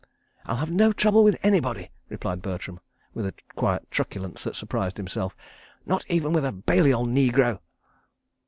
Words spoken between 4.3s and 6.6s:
that surprised himself, "not even with a